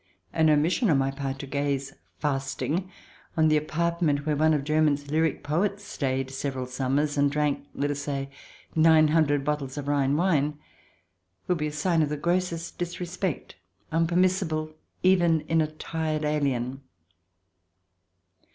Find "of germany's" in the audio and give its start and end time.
4.55-5.11